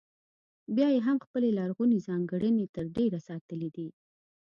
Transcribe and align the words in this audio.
بیا 0.75 0.87
یې 0.95 0.99
هم 1.07 1.17
خپلې 1.25 1.49
لرغونې 1.59 1.97
ځانګړنې 2.07 2.65
تر 2.75 2.85
ډېره 2.95 3.19
ساتلې 3.27 3.69
دي. 3.75 3.87